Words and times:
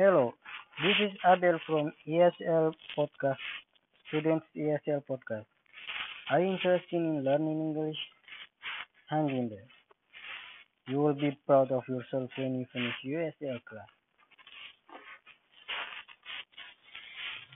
Hello, 0.00 0.32
this 0.80 0.94
is 1.04 1.10
Adel 1.26 1.58
from 1.66 1.92
ESL 2.06 2.72
Podcast, 2.96 3.42
Students 4.06 4.46
ESL 4.56 5.02
Podcast. 5.10 5.46
Are 6.30 6.40
you 6.40 6.52
interested 6.52 6.92
in 6.92 7.24
learning 7.24 7.60
English? 7.60 7.96
Hang 9.10 9.28
in 9.28 9.48
there. 9.48 9.66
You 10.86 10.98
will 10.98 11.14
be 11.14 11.36
proud 11.48 11.72
of 11.72 11.82
yourself 11.88 12.30
when 12.38 12.60
you 12.60 12.66
finish 12.72 12.94
ESL 13.04 13.58
class. 13.68 13.88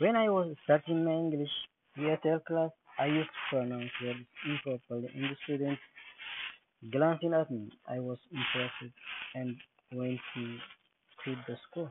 When 0.00 0.16
I 0.16 0.29
was 0.29 0.56
starting 0.64 1.04
my 1.04 1.12
English 1.12 1.54
ESL 1.96 2.45
class, 2.45 2.70
I 2.98 3.06
used 3.06 3.30
to 3.30 3.56
pronounce 3.56 3.93
words 4.02 4.27
improperly 4.50 5.12
and 5.14 5.30
the 5.30 5.36
students 5.45 5.82
glancing 6.90 7.34
at 7.34 7.48
me. 7.52 7.70
I 7.88 8.00
was 8.00 8.18
impressed 8.32 8.96
and 9.36 9.54
went 9.93 10.18
to 10.34 10.59
quit 11.22 11.38
the 11.46 11.56
school. 11.70 11.88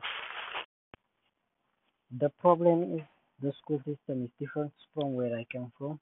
The 2.18 2.28
problem 2.28 2.98
is 2.98 3.02
the 3.40 3.52
school 3.62 3.78
system 3.78 4.24
is 4.24 4.30
different 4.38 4.72
from 4.92 5.14
where 5.14 5.34
I 5.34 5.46
come 5.50 5.72
from, 5.78 5.98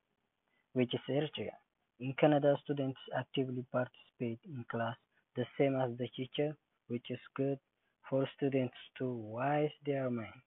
which 0.73 0.92
is 0.92 1.01
Eritrea. 1.09 1.52
In 2.01 2.14
Canada, 2.14 2.59
students 2.64 2.98
actively 3.16 3.64
participate 3.70 4.41
in 4.45 4.65
class 4.68 4.96
the 5.37 5.46
same 5.56 5.77
as 5.77 5.96
the 5.98 6.09
teacher, 6.09 6.56
which 6.88 7.10
is 7.10 7.20
good 7.37 7.60
for 8.09 8.28
students 8.37 8.74
to 8.98 9.09
wise 9.09 9.70
their 9.87 10.10
mind. 10.10 10.42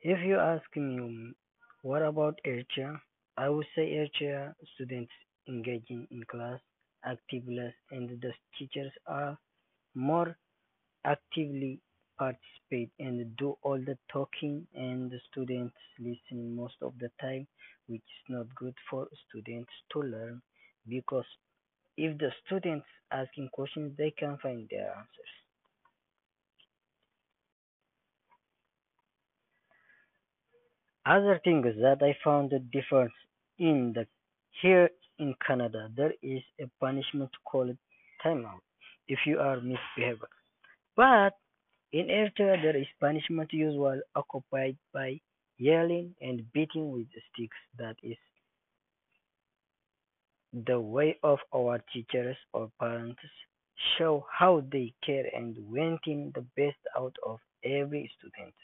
If 0.00 0.18
you 0.26 0.36
ask 0.38 0.64
me 0.76 1.32
what 1.82 2.02
about 2.02 2.40
Eritrea, 2.44 3.00
I 3.36 3.50
would 3.50 3.66
say 3.76 3.92
Eritrea 3.92 4.54
students 4.74 5.12
engaging 5.48 6.08
in 6.10 6.24
class 6.24 6.58
actively 7.04 7.72
and 7.92 8.20
the 8.20 8.32
teachers 8.58 8.92
are 9.06 9.38
more 9.94 10.36
actively 11.04 11.80
participate 12.18 12.90
and 12.98 13.36
do 13.36 13.56
all 13.62 13.78
the 13.78 13.96
talking 14.12 14.66
and 14.74 15.10
the 15.10 15.18
students 15.30 15.74
listen 15.98 16.54
most 16.54 16.74
of 16.82 16.92
the 16.98 17.10
time 17.20 17.46
which 17.86 18.00
is 18.02 18.24
not 18.28 18.46
good 18.54 18.74
for 18.90 19.06
students 19.28 19.70
to 19.92 20.00
learn 20.00 20.40
because 20.88 21.24
if 21.96 22.16
the 22.18 22.30
students 22.44 22.86
asking 23.10 23.48
questions 23.52 23.92
they 23.96 24.10
can 24.10 24.38
find 24.42 24.68
their 24.70 24.90
answers. 24.90 25.32
Other 31.06 31.40
thing 31.44 31.64
is 31.66 31.76
that 31.82 32.02
i 32.02 32.16
found 32.24 32.50
the 32.50 32.58
difference 32.58 33.12
in 33.58 33.92
the 33.94 34.06
here 34.62 34.88
in 35.18 35.34
canada 35.46 35.88
there 35.96 36.14
is 36.22 36.42
a 36.60 36.66
punishment 36.80 37.30
called 37.44 37.76
timeout 38.24 38.62
if 39.06 39.18
you 39.26 39.38
are 39.38 39.60
misbehaving. 39.60 40.34
But 40.96 41.34
in 41.94 42.08
Eritrea 42.08 42.60
there 42.60 42.76
is 42.76 42.88
punishment 43.00 43.52
usually 43.52 44.00
occupied 44.16 44.76
by 44.92 45.20
yelling 45.58 46.12
and 46.20 46.42
beating 46.52 46.90
with 46.90 47.06
sticks. 47.32 47.56
That 47.78 47.96
is 48.02 48.16
the 50.66 50.80
way 50.80 51.16
of 51.22 51.38
our 51.54 51.78
teachers 51.92 52.36
or 52.52 52.68
parents 52.80 53.20
show 53.96 54.26
how 54.28 54.64
they 54.72 54.92
care 55.06 55.26
and 55.36 55.56
wanting 55.70 56.32
the 56.34 56.44
best 56.56 56.82
out 56.98 57.14
of 57.24 57.38
every 57.64 58.10
student. 58.18 58.54